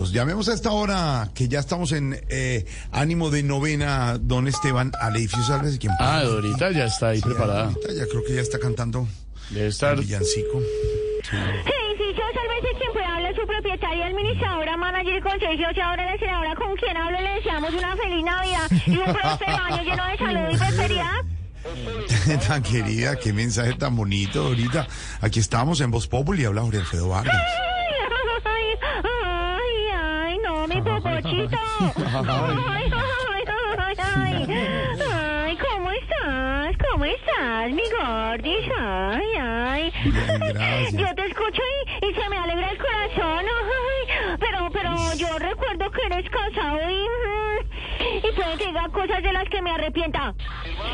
Pues 0.00 0.12
llamemos 0.12 0.48
a 0.48 0.54
esta 0.54 0.70
hora 0.70 1.28
que 1.34 1.48
ya 1.48 1.58
estamos 1.58 1.90
en 1.90 2.16
eh, 2.28 2.64
ánimo 2.92 3.30
de 3.30 3.42
novena, 3.42 4.16
don 4.16 4.46
Esteban, 4.46 4.92
al 5.00 5.16
edificio 5.16 5.42
Salves, 5.42 5.76
quien 5.76 5.92
Ah, 5.98 6.22
Dorita 6.22 6.70
ya 6.70 6.84
está 6.84 7.08
ahí 7.08 7.20
preparada. 7.20 7.64
ahorita 7.64 7.92
ya 7.94 8.06
creo 8.06 8.22
que 8.24 8.36
ya 8.36 8.40
está 8.42 8.60
cantando 8.60 9.08
Debe 9.50 9.66
estar. 9.66 9.94
el 9.94 10.02
villancico. 10.02 10.58
Edificio 10.60 12.22
Sálvese 12.32 12.78
quien 12.78 12.92
pueda 12.92 13.16
habla 13.16 13.30
su 13.34 13.44
propietaria, 13.44 14.06
administradora, 14.06 14.76
manager 14.76 15.18
y 15.18 15.20
consejo, 15.20 15.82
ahora 15.84 16.06
la 16.12 16.16
senadora 16.20 16.54
con 16.54 16.76
quien 16.76 16.96
hablo 16.96 17.20
le 17.20 17.30
deseamos 17.34 17.74
una 17.74 17.96
feliz 17.96 18.24
Navidad 18.24 18.70
y 18.86 18.96
un 18.98 19.04
próspero 19.12 19.56
año 19.64 19.82
lleno 19.82 20.06
de 20.06 20.16
salud 20.16 20.54
y 20.54 20.56
prosperidad. 20.58 22.46
tan 22.46 22.62
querida, 22.62 23.16
qué 23.16 23.32
mensaje 23.32 23.72
tan 23.74 23.96
bonito, 23.96 24.44
Dorita. 24.44 24.86
Aquí 25.20 25.40
estamos 25.40 25.80
en 25.80 25.90
Voz 25.90 26.06
Populi 26.06 26.42
y 26.42 26.44
habla 26.44 26.62
Jorge 26.62 26.78
Alfredo 26.78 27.08
Vargas. 27.08 27.34
Ay, 28.44 28.64
ay, 29.04 29.88
ay, 29.94 30.38
no, 30.44 30.66
Ay, 31.28 31.44
ay, 31.44 32.90
ay, 33.76 33.96
ay, 33.98 34.46
ay, 35.12 35.58
¿cómo 35.58 35.90
estás? 35.90 36.76
¿Cómo 36.90 37.04
estás, 37.04 37.70
mi 37.70 37.82
gordis? 37.90 38.70
Ay, 38.78 39.26
ay. 39.38 39.92
Bien. 40.54 40.96
Yo 40.96 41.14
te 41.14 41.26
escucho 41.26 41.60
y, 42.00 42.06
y 42.06 42.14
se 42.14 42.28
me 42.30 42.38
alegra 42.38 42.70
el 42.70 42.78
corazón. 42.78 43.44
Ay, 43.44 44.36
pero, 44.40 44.70
pero 44.72 44.94
yo 45.16 45.38
recuerdo 45.38 45.90
que 45.90 46.00
eres 46.06 46.30
casado 46.30 46.90
y, 46.90 47.06
y 48.18 48.32
puede 48.34 48.56
que 48.58 48.66
diga 48.66 48.88
cosas 48.88 49.22
de 49.22 49.32
las 49.32 49.48
que 49.48 49.62
me 49.62 49.70
arrepienta. 49.70 50.34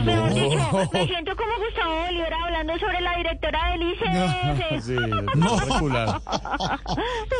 Mejor 0.04 0.34
dicho, 0.34 0.88
me 0.92 1.06
siento 1.06 1.36
como 1.36 1.52
Gustavo 1.64 1.96
Bolívar 2.06 2.34
hablando 2.34 2.78
sobre 2.78 3.00
la 3.00 3.16
directora 3.16 3.70
del 3.72 3.82
ICF. 3.82 4.84
Sí, 4.84 4.94
espectacular. 4.94 6.20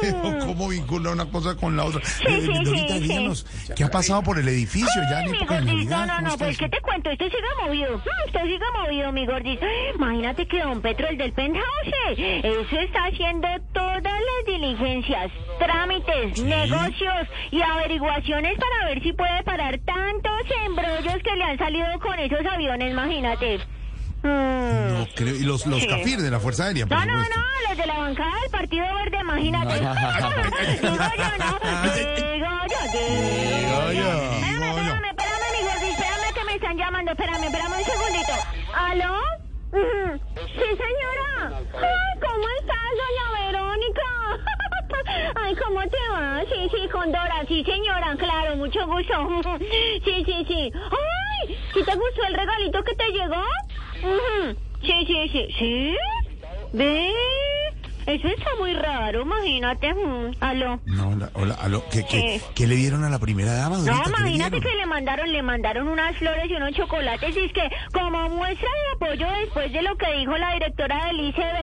Pero 0.00 0.38
¿Cómo 0.46 0.68
vincula 0.68 1.10
una 1.12 1.26
cosa 1.26 1.56
con 1.56 1.76
la 1.76 1.84
otra? 1.84 2.00
sí, 2.04 2.24
Eh, 2.26 2.40
sí, 2.42 2.64
Dorita, 2.64 2.94
sí. 2.94 3.00
díganos, 3.00 3.46
¿qué 3.76 3.84
ha 3.84 3.90
pasado 3.90 4.22
por 4.22 4.38
el 4.38 4.48
edificio 4.48 5.02
ya 5.10 5.22
mi 5.22 5.32
no, 5.32 5.38
no, 5.40 5.46
¿Cómo 6.16 6.28
no, 6.28 6.38
pues? 6.38 6.58
¿qué 6.58 6.68
te 6.68 6.80
cuento? 6.80 7.10
Esto 7.10 7.24
sigue 7.26 7.38
movido, 7.66 7.98
Mm, 7.98 8.26
esto 8.26 8.38
sigue 8.42 8.58
movido, 8.82 9.12
mi 9.12 9.26
gordis. 9.26 9.58
Imagínate 9.94 10.46
que 10.46 10.60
don 10.62 10.80
Petro, 10.80 11.08
el 11.08 11.18
del 11.18 11.32
penthouse, 11.32 11.64
eh, 12.16 12.40
eso 12.44 12.78
está 12.80 13.04
haciendo 13.06 13.48
todas 14.04 14.20
las 14.20 14.46
diligencias, 14.46 15.32
trámites, 15.58 16.40
negocios 16.42 17.28
y 17.50 17.60
averiguaciones 17.62 18.56
para 18.58 18.88
ver 18.90 19.02
si 19.02 19.12
puede 19.12 19.42
parar 19.42 19.78
tantos 19.84 20.40
embrollos 20.64 21.22
que 21.24 21.34
le 21.36 21.44
han 21.44 21.58
salido 21.58 21.86
con 22.00 22.16
esos 22.20 22.46
aviones, 22.46 22.92
imagínate. 22.92 23.58
Mm. 24.22 24.94
No 24.98 25.06
creo, 25.14 25.34
y 25.34 25.42
los, 25.42 25.66
los 25.66 25.80
Sí. 25.82 25.88
CAFIR 25.88 26.20
de 26.20 26.30
la 26.30 26.38
Fuerza 26.40 26.64
Aérea, 26.66 26.86
por 26.86 26.96
No, 26.96 27.04
no, 27.04 27.12
supuesto. 27.24 27.40
no, 27.40 27.68
los 27.68 27.76
de 27.78 27.86
la 27.86 27.98
bancada 27.98 28.40
del 28.40 28.50
Partido 28.50 28.84
Verde, 28.94 29.18
imagínate. 29.20 29.74
digo 29.74 29.90
yo, 31.16 31.28
¿no? 31.38 31.58
Digo 31.94 32.62
yo, 33.92 33.92
digo 33.92 33.92
yo. 33.92 34.10
Espérame, 34.34 34.64
espérame, 34.70 35.04
espérame, 35.10 35.48
mi 35.52 35.62
gordi, 35.66 35.88
espérame 35.90 36.34
que 36.34 36.44
me 36.44 36.54
están 36.54 36.76
llamando. 36.78 37.10
Espérame, 37.12 37.44
espérame 37.44 37.72
un 37.78 37.84
segundito. 37.84 38.32
¿Aló? 38.74 39.14
Sí, 39.72 40.68
señora. 40.70 41.58
Ay, 41.74 42.20
¿cómo 42.20 42.46
estás, 42.60 42.90
doña 43.02 43.26
Verónica? 43.52 44.08
Ay, 45.42 45.53
¿cómo 45.66 45.80
te 45.82 45.96
va? 46.12 46.40
Sí, 46.42 46.68
sí, 46.70 46.88
con 46.88 47.06
Dora. 47.12 47.44
Sí, 47.48 47.64
señora, 47.64 48.14
claro, 48.18 48.56
mucho 48.56 48.86
gusto. 48.86 49.14
Sí, 50.04 50.22
sí, 50.26 50.44
sí. 50.46 50.72
Ay, 50.74 51.56
¿sí 51.72 51.82
te 51.82 51.94
gustó 51.94 52.24
el 52.28 52.34
regalito 52.34 52.82
que 52.84 52.94
te 52.94 53.08
llegó? 53.10 53.42
Sí, 54.82 55.04
sí, 55.06 55.28
sí. 55.32 55.48
¿Sí? 55.58 55.96
¿Ve? 56.72 57.10
Eso 58.06 58.28
está 58.28 58.50
muy 58.58 58.74
raro, 58.74 59.22
imagínate. 59.22 59.94
¿Aló? 60.40 60.78
No, 60.84 61.08
hola, 61.10 61.30
hola, 61.32 61.54
aló, 61.62 61.82
¿qué, 61.90 62.04
qué, 62.04 62.38
qué 62.54 62.66
le 62.66 62.74
dieron 62.76 63.02
a 63.02 63.08
la 63.08 63.18
primera 63.18 63.54
dama, 63.54 63.78
Dorita? 63.78 63.94
No, 63.96 64.02
¿Qué 64.02 64.10
le 64.10 64.16
imagínate 64.18 64.50
dieron? 64.56 64.70
que 64.72 64.76
le 64.76 64.86
mandaron, 64.86 65.32
le 65.32 65.42
mandaron 65.42 65.88
unas 65.88 66.14
flores 66.18 66.44
y 66.50 66.54
unos 66.54 66.72
chocolates 66.72 67.34
y 67.34 67.44
es 67.46 67.52
que 67.54 67.70
como 67.94 68.28
muestra 68.28 68.68
de 68.68 69.06
apoyo 69.06 69.26
después 69.40 69.72
de 69.72 69.80
lo 69.82 69.96
que 69.96 70.12
dijo 70.18 70.36
la 70.36 70.52
directora 70.52 71.06
del 71.06 71.20
ICB. 71.28 71.63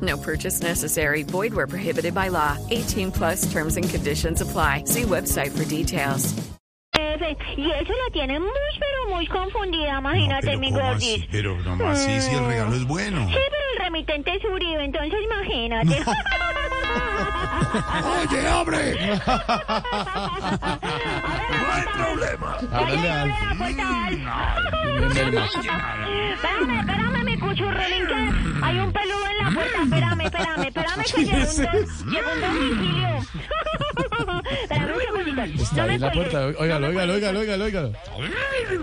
No 0.00 0.16
purchase 0.16 0.62
necessary. 0.62 1.24
Void 1.24 1.52
where 1.52 1.66
prohibited 1.66 2.14
by 2.14 2.28
law. 2.28 2.56
18 2.70 3.10
plus 3.10 3.50
terms 3.52 3.76
and 3.76 3.90
conditions 3.90 4.40
apply. 4.40 4.84
See 4.84 5.02
website 5.02 5.50
for 5.50 5.64
details. 5.64 6.32
Y 7.56 7.70
eso 7.70 7.92
la 7.92 8.10
tiene 8.12 8.38
muy, 8.40 8.50
pero 8.78 9.08
muy 9.14 9.26
confundida, 9.26 9.98
imagínate, 9.98 10.46
pero 10.46 10.58
mi 10.58 10.70
gordis. 10.70 11.26
Pero 11.30 11.56
no 11.58 11.88
así 11.88 12.20
si 12.20 12.34
el 12.34 12.46
regalo 12.46 12.74
es 12.74 12.84
bueno. 12.84 13.26
Sí, 13.28 13.34
pero 13.34 13.64
el 13.72 13.78
remitente 13.84 14.34
es 14.34 14.44
Uribe, 14.44 14.84
entonces 14.84 15.18
imagínate. 15.24 16.02
¡Oye, 18.22 18.48
hombre! 18.48 18.96
no 18.96 19.12
hay 21.72 21.84
problema. 21.94 22.56
Háblale 22.72 23.10
a 23.10 23.26
la 23.26 23.54
puerta, 23.58 24.06
Alf. 24.06 24.20
Espérame, 26.34 26.80
espérame, 26.80 27.20
hay 28.62 28.78
un 28.78 28.92
peludo 28.92 29.26
en 29.30 29.44
la 29.44 29.50
puerta. 29.52 29.82
Espérame, 29.82 30.20
espérame, 30.20 30.62
espérame, 30.64 31.04
que 31.14 31.24
llegó 31.24 31.50
un, 31.50 32.10
llegó 32.10 32.32
un 32.32 32.40
domicilio. 32.40 33.08
Está 34.60 34.78
No 34.78 35.82
ahí 35.84 35.94
en 35.94 36.00
la 36.00 36.10
cuelgues. 36.12 36.32
puerta. 36.32 36.60
Óigalo, 36.62 36.88
óigalo, 36.88 37.12
óigalo, 37.14 37.40
óigalo, 37.40 37.64
óigalo. 37.64 37.92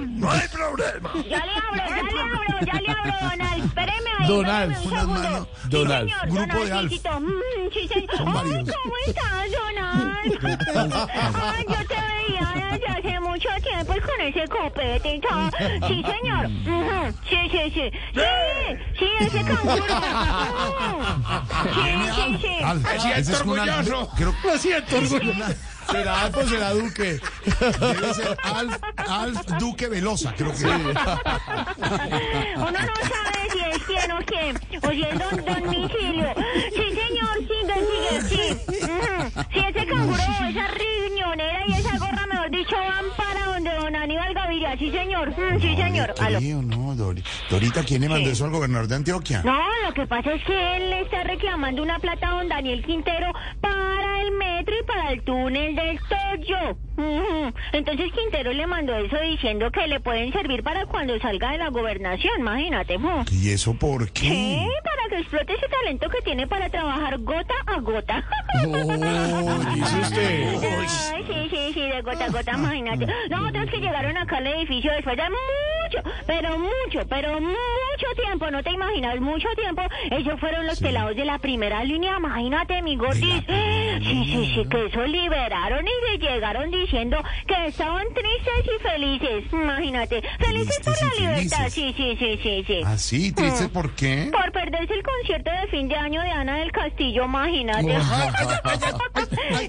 ¡No 0.07 0.31
hay 0.31 0.47
problema! 0.47 1.11
Ya 1.29 1.45
le 1.45 1.51
abro, 1.51 1.83
ya 1.87 2.03
le 2.03 2.21
abro, 2.21 2.65
ya 2.65 2.81
le 2.81 2.89
abro, 2.91 3.13
Donald. 3.29 3.65
Espéreme 3.65 4.09
ahí. 4.19 4.27
Donald, 4.27 4.71
un 4.77 4.83
segundo. 4.89 5.13
manos. 5.21 5.47
Sí, 5.61 5.69
Donald. 5.69 6.09
señor, 6.09 6.27
Grupo 6.27 6.65
de 6.65 6.71
Alf. 6.71 6.91
Donaldcito. 7.03 7.19
Mm, 7.19 7.69
sí, 7.73 7.87
señor. 7.87 8.09
Ay. 8.11 8.65
¿cómo 8.81 8.97
estás, 9.05 9.51
Donald? 9.51 11.09
Ay, 11.35 11.65
yo 11.67 11.87
te 11.87 11.95
veía 11.95 12.69
desde 12.71 12.87
hace 12.87 13.19
mucho 13.19 13.49
tiempo 13.63 13.93
y 13.95 13.99
con 14.01 14.21
ese 14.21 14.47
copete 14.47 15.15
y 15.15 15.19
todo. 15.21 15.49
Sí, 15.87 16.03
señor. 16.03 16.47
Sí, 17.29 17.37
sí, 17.51 17.71
sí. 17.73 17.91
Sí, 18.13 18.21
sí, 18.99 19.07
ese 19.19 19.43
canguro. 19.43 19.83
Sí, 21.73 21.89
sí, 22.15 22.37
sí. 22.41 22.55
Me 22.83 22.99
siento 22.99 23.37
orgulloso. 23.39 24.09
Será 25.89 26.21
Alpo, 26.23 26.43
será 26.43 26.71
Duque. 26.73 27.19
debe 27.79 28.13
ser 28.13 28.37
Alf, 28.43 28.75
Alf 29.07 29.41
Duque 29.59 29.87
Velosa, 29.87 30.33
creo 30.35 30.53
que. 30.53 30.65
Uno 30.65 30.93
no 32.71 32.77
sabe 32.77 33.49
si 33.51 33.59
es 33.59 33.83
quién 33.83 34.11
o 34.11 34.19
quién, 34.25 34.57
o 34.83 34.89
si 34.91 35.03
es 35.03 35.17
don, 35.19 35.45
don 35.45 35.69
Micilio. 35.69 36.33
Sí, 36.75 36.83
señor, 36.95 37.37
sí, 37.39 37.53
Miguel, 37.67 38.21
sí. 38.27 38.41
Ujú. 38.83 39.43
Sí, 39.53 39.59
ese 39.59 39.85
canguro, 39.87 40.21
esa 40.49 40.67
riñonera 40.67 41.61
y 41.67 41.71
esa 41.73 41.97
gorra, 41.97 42.25
mejor 42.27 42.49
dicho, 42.51 42.75
van 42.75 43.05
para 43.15 43.45
donde 43.53 43.73
don 43.75 43.95
Aníbal 43.95 44.33
Gaviria. 44.33 44.75
Sí, 44.77 44.91
señor, 44.91 45.33
sí, 45.61 45.75
señor. 45.75 46.13
No 46.19 46.25
Aló. 46.25 46.39
Dorita, 47.49 47.83
¿quién 47.83 48.01
le 48.01 48.09
mandó 48.09 48.25
Sí. 48.25 48.31
eso 48.33 48.45
al 48.45 48.51
gobernador 48.51 48.87
de 48.87 48.95
Antioquia? 48.95 49.41
No, 49.43 49.57
lo 49.87 49.93
que 49.93 50.05
pasa 50.05 50.33
es 50.33 50.43
que 50.43 50.75
él 50.77 50.89
le 50.89 51.01
está 51.01 51.23
reclamando 51.23 51.81
una 51.81 51.97
plata 51.99 52.27
a 52.29 52.33
don 52.35 52.49
Daniel 52.49 52.83
Quintero 52.85 53.31
el 54.27 54.33
metro 54.37 54.75
y 54.79 54.83
para 54.85 55.11
el 55.11 55.21
túnel 55.23 55.75
del 55.75 55.99
Toyo. 55.99 56.77
Entonces 57.71 58.11
Quintero 58.11 58.53
le 58.53 58.65
mandó 58.67 58.95
eso 58.95 59.17
diciendo 59.19 59.71
que 59.71 59.87
le 59.87 59.99
pueden 59.99 60.31
servir 60.33 60.63
para 60.63 60.85
cuando 60.85 61.17
salga 61.19 61.51
de 61.51 61.59
la 61.59 61.69
gobernación, 61.69 62.39
imagínate. 62.39 62.97
¿Y 63.31 63.51
eso 63.51 63.73
por 63.73 64.11
qué? 64.11 64.67
Para 64.83 64.86
que 65.09 65.17
explote 65.19 65.53
ese 65.53 65.67
talento 65.67 66.09
que 66.09 66.21
tiene 66.21 66.47
para 66.47 66.69
trabajar 66.69 67.17
gota 67.19 67.53
a 67.65 67.79
gota. 67.79 68.23
Oh, 68.65 69.73
dice 69.73 69.99
usted. 70.01 70.57
Ay, 70.63 71.23
sí, 71.27 71.49
sí, 71.49 71.71
sí, 71.73 71.81
de 71.81 72.01
gota 72.01 72.25
a 72.25 72.29
gota, 72.29 72.51
imagínate. 72.53 73.07
No, 73.29 73.47
otros 73.47 73.69
que 73.69 73.77
llegaron 73.77 74.17
acá 74.17 74.37
al 74.37 74.47
edificio 74.47 74.91
después 74.93 75.17
de 75.17 75.23
mucho, 75.23 76.09
pero 76.25 76.57
mucho, 76.57 77.07
pero 77.09 77.39
mucho 77.39 78.07
tiempo, 78.21 78.49
no 78.51 78.63
te 78.63 78.71
imaginas, 78.71 79.19
mucho 79.19 79.47
tiempo, 79.55 79.81
ellos 80.11 80.39
fueron 80.39 80.65
los 80.67 80.79
pelados 80.79 81.15
de 81.15 81.25
la 81.25 81.39
primera 81.39 81.83
línea, 81.83 82.17
imagínate, 82.17 82.81
mi 82.81 82.95
gordis. 82.95 83.43
Sí, 83.99 84.03
sí, 84.25 84.51
sí, 84.55 84.69
que 84.69 84.85
eso 84.85 85.03
liberaron 85.05 85.85
y 85.87 85.91
se 86.11 86.17
llegaron 86.19 86.69
diciendo 86.71 87.17
que 87.47 87.67
estaban 87.67 88.05
tristes 88.13 88.75
y 88.75 88.83
felices, 88.83 89.43
imagínate, 89.51 90.21
felices 90.39 90.79
por 90.83 90.93
la 91.01 91.15
libertad, 91.19 91.69
sí, 91.69 91.93
sí, 91.97 92.15
sí, 92.19 92.39
sí, 92.43 92.63
sí. 92.67 92.81
¿Ah, 92.85 92.97
sí? 92.97 93.31
¿Tristes 93.33 93.69
Mm. 93.69 93.73
por 93.73 93.95
qué? 93.95 94.29
Por 94.31 94.51
perderse 94.51 94.93
el 94.97 95.03
concierto 95.03 95.51
de 95.51 95.67
fin 95.67 95.87
de 95.87 95.95
año 95.95 96.21
de 96.21 96.29
Ana 96.29 96.57
del 96.57 96.71
Castillo, 96.71 97.25
imagínate. 97.25 97.87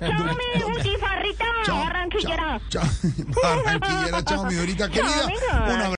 Chao, 0.01 0.25
mi 0.25 0.63
butifarrita, 0.63 1.45
barranquillera. 1.67 2.61
Chao. 2.69 2.85
Barranquillera, 3.43 4.25
chao, 4.25 4.45
mi 4.49 4.55
dorita 4.55 4.89
querida. 4.89 5.98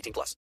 18 0.00 0.12
plus. 0.12 0.36